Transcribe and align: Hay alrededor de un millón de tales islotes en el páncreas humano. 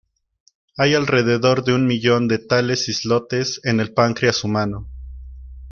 Hay 0.77 0.95
alrededor 0.95 1.63
de 1.63 1.75
un 1.75 1.85
millón 1.85 2.27
de 2.27 2.39
tales 2.39 2.89
islotes 2.89 3.61
en 3.63 3.79
el 3.79 3.93
páncreas 3.93 4.43
humano. 4.43 4.89